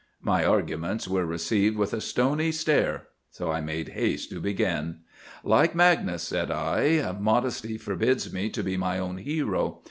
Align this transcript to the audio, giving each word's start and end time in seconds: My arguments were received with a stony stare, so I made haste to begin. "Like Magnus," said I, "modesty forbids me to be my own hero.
My 0.23 0.43
arguments 0.43 1.07
were 1.07 1.27
received 1.27 1.77
with 1.77 1.93
a 1.93 2.01
stony 2.01 2.51
stare, 2.51 3.09
so 3.29 3.51
I 3.51 3.61
made 3.61 3.89
haste 3.89 4.31
to 4.31 4.39
begin. 4.41 5.01
"Like 5.43 5.75
Magnus," 5.75 6.23
said 6.23 6.49
I, 6.49 7.15
"modesty 7.19 7.77
forbids 7.77 8.33
me 8.33 8.49
to 8.49 8.63
be 8.63 8.77
my 8.77 8.97
own 8.97 9.17
hero. 9.17 9.79